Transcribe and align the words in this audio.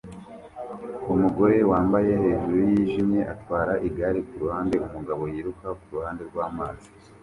Umugore 1.13 1.57
wambaye 1.71 2.11
hejuru 2.23 2.59
yijimye 2.71 3.21
atwara 3.33 3.73
igare 3.87 4.19
kuruhande 4.29 4.75
umugabo 4.87 5.23
yiruka 5.33 5.67
kuruhande 5.81 6.21
rwamazi 6.29 6.87